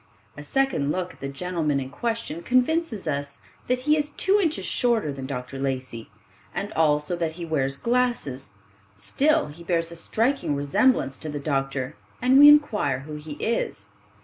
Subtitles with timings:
[0.35, 4.65] A second look at the gentleman in question convinces us that he is two inches
[4.65, 5.59] shorter than Dr.
[5.59, 6.09] Lacey,
[6.55, 8.53] and also that he wears glasses;
[8.97, 13.89] still be bears a striking resemblance to the doctor, and we inquire who he is.